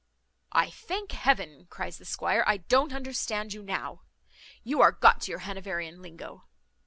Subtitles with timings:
[0.53, 4.01] "I thank Heaven," cries the squire, "I don't understand you now.
[4.63, 6.45] You are got to your Hanoverian linguo.